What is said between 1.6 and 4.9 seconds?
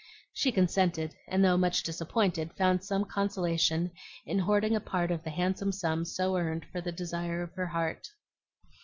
disappointed found some consolation in hoarding a